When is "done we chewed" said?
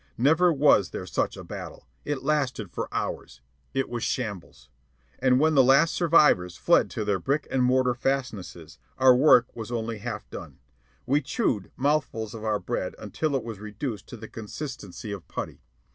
10.31-11.69